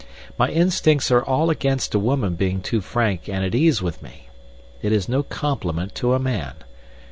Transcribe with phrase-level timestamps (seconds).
[0.35, 4.01] My instincts are all against a woman being too frank and at her ease with
[4.01, 4.29] me.
[4.81, 6.55] It is no compliment to a man.